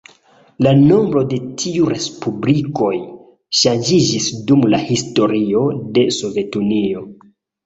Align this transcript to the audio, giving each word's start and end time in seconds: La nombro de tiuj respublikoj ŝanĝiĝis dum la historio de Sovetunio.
La 0.67 0.71
nombro 0.77 1.21
de 1.33 1.37
tiuj 1.63 1.89
respublikoj 1.93 2.89
ŝanĝiĝis 3.61 4.31
dum 4.49 4.65
la 4.75 4.81
historio 4.87 5.63
de 5.99 6.09
Sovetunio. 6.19 7.07